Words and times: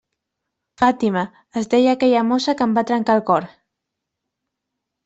Fàtima, 0.81 1.23
es 1.61 1.69
deia 1.75 1.93
aquella 1.99 2.25
mossa 2.33 2.57
que 2.57 2.69
em 2.69 2.75
va 2.81 2.87
trencar 2.93 3.21
el 3.21 3.25
cor. 3.31 3.51